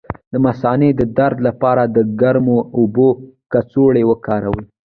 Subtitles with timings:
[0.31, 3.07] د مثانې د درد لپاره د ګرمو اوبو
[3.51, 4.63] کڅوړه وکاروئ